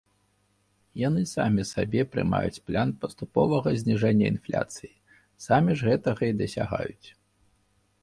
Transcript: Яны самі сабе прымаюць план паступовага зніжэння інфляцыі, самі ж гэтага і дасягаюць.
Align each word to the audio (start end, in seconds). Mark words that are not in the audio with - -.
Яны 1.07 1.21
самі 1.37 1.65
сабе 1.73 2.01
прымаюць 2.15 2.63
план 2.71 2.95
паступовага 3.05 3.69
зніжэння 3.85 4.25
інфляцыі, 4.35 4.93
самі 5.49 5.71
ж 5.81 5.93
гэтага 5.93 6.21
і 6.35 6.41
дасягаюць. 6.45 7.07